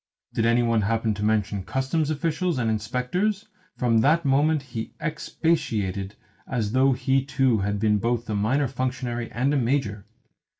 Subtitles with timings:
[0.33, 3.45] Did any one happen to mention Customs officials and inspectors,
[3.77, 6.15] from that moment he expatiated
[6.47, 10.07] as though he too had been both a minor functionary and a major.